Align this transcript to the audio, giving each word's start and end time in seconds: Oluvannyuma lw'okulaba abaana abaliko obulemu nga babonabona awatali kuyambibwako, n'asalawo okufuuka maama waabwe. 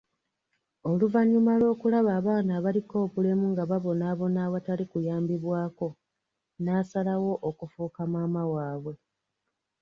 Oluvannyuma 0.91 1.51
lw'okulaba 1.59 2.11
abaana 2.19 2.51
abaliko 2.59 2.95
obulemu 3.05 3.45
nga 3.51 3.63
babonabona 3.71 4.39
awatali 4.47 4.83
kuyambibwako, 4.91 5.87
n'asalawo 6.63 7.31
okufuuka 7.49 8.01
maama 8.13 8.41
waabwe. 8.53 8.93